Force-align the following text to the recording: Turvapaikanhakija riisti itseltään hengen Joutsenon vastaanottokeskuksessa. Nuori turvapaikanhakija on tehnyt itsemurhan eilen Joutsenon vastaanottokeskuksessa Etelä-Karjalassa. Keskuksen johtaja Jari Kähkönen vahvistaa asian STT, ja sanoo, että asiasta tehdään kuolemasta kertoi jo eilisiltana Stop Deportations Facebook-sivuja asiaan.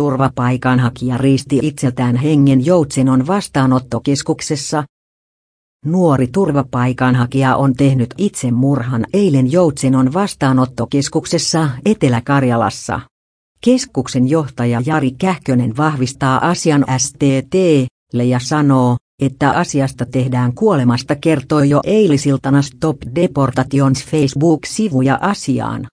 Turvapaikanhakija 0.00 1.18
riisti 1.18 1.58
itseltään 1.62 2.16
hengen 2.16 2.66
Joutsenon 2.66 3.26
vastaanottokeskuksessa. 3.26 4.84
Nuori 5.86 6.26
turvapaikanhakija 6.26 7.56
on 7.56 7.74
tehnyt 7.74 8.14
itsemurhan 8.18 9.06
eilen 9.12 9.52
Joutsenon 9.52 10.12
vastaanottokeskuksessa 10.12 11.68
Etelä-Karjalassa. 11.84 13.00
Keskuksen 13.64 14.28
johtaja 14.28 14.82
Jari 14.86 15.10
Kähkönen 15.10 15.76
vahvistaa 15.76 16.48
asian 16.48 16.84
STT, 16.98 17.54
ja 18.12 18.38
sanoo, 18.38 18.96
että 19.22 19.50
asiasta 19.50 20.06
tehdään 20.06 20.54
kuolemasta 20.54 21.16
kertoi 21.16 21.70
jo 21.70 21.80
eilisiltana 21.84 22.62
Stop 22.62 22.96
Deportations 23.14 24.04
Facebook-sivuja 24.04 25.18
asiaan. 25.20 25.86